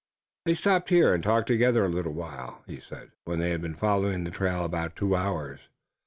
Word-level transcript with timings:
"They 0.45 0.55
stopped 0.55 0.89
here 0.89 1.13
and 1.13 1.23
talked 1.23 1.45
together 1.45 1.85
a 1.85 1.87
little 1.87 2.13
while," 2.13 2.63
he 2.65 2.79
said, 2.79 3.11
when 3.25 3.37
they 3.37 3.51
had 3.51 3.61
been 3.61 3.75
following 3.75 4.23
the 4.23 4.31
trail 4.31 4.65
about 4.65 4.95
two 4.95 5.15
hours. 5.15 5.59